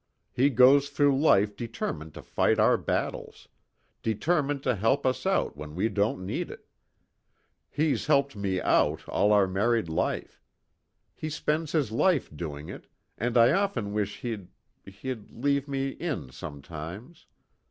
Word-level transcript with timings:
He 0.31 0.49
goes 0.49 0.89
through 0.89 1.19
life 1.21 1.55
determined 1.55 2.15
to 2.15 2.23
fight 2.23 2.57
our 2.57 2.75
battles. 2.75 3.47
Determined 4.01 4.63
to 4.63 4.75
help 4.75 5.05
us 5.05 5.27
out 5.27 5.55
when 5.55 5.75
we 5.75 5.89
don't 5.89 6.25
need 6.25 6.49
it. 6.49 6.67
He's 7.69 8.07
helped 8.07 8.35
me 8.35 8.59
'out' 8.59 9.07
all 9.07 9.31
our 9.31 9.45
married 9.47 9.89
life. 9.89 10.41
He 11.13 11.29
spends 11.29 11.73
his 11.73 11.91
life 11.91 12.35
doing 12.35 12.67
it, 12.67 12.87
and 13.15 13.37
I 13.37 13.51
often 13.51 13.93
wish 13.93 14.21
he'd 14.21 14.47
he'd 14.85 15.29
leave 15.29 15.67
me 15.67 15.89
'in' 15.89 16.31
sometimes. 16.31 17.27